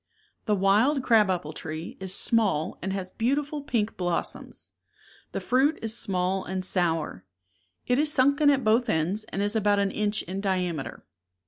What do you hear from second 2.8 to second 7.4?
and has beauti ful pink blossoms. The fruit is small and sour;